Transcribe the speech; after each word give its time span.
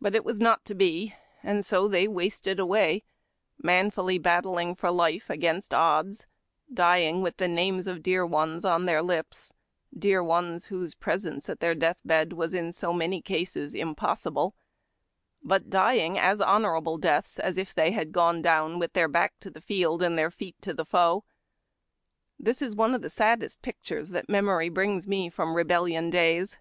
But 0.00 0.16
it 0.16 0.24
was 0.24 0.40
not 0.40 0.64
to 0.64 0.74
be, 0.74 1.14
and 1.40 1.64
so 1.64 1.86
they 1.86 2.08
wasted 2.08 2.58
away, 2.58 3.04
manfully 3.62 4.18
battling 4.18 4.74
for 4.74 4.90
life 4.90 5.30
against 5.30 5.72
odds, 5.72 6.26
dying 6.74 7.22
with 7.22 7.36
the 7.36 7.46
names 7.46 7.86
of 7.86 8.02
dear 8.02 8.26
ones 8.26 8.64
on 8.64 8.86
their 8.86 9.04
lips, 9.04 9.52
dear 9.96 10.20
ones 10.20 10.66
whose 10.66 10.96
presence 10.96 11.48
at 11.48 11.60
the 11.60 11.76
death 11.76 12.00
bed 12.04 12.32
was 12.32 12.54
in 12.54 12.72
so 12.72 12.92
many 12.92 13.22
cases 13.22 13.72
impossible, 13.72 14.56
but 15.44 15.70
dying 15.70 16.18
as 16.18 16.40
honorable 16.40 16.98
deaths 16.98 17.38
as 17.38 17.56
if 17.56 17.72
they 17.72 17.92
had 17.92 18.10
gone 18.10 18.42
down" 18.42 18.80
With 18.80 18.94
their 18.94 19.06
back 19.06 19.38
to 19.38 19.48
the 19.48 19.60
field 19.60 20.02
and 20.02 20.18
their 20.18 20.32
feet 20.32 20.56
to 20.62 20.74
the 20.74 20.84
foe." 20.84 21.22
This 22.36 22.62
is 22.62 22.74
one 22.74 22.94
of 22.96 23.02
the 23.02 23.08
saddest 23.10 23.62
pictures 23.62 24.08
that 24.08 24.28
memory 24.28 24.70
brings 24.70 25.06
me 25.06 25.30
from 25.30 25.54
RebeUion 25.54 26.10
days. 26.10 26.58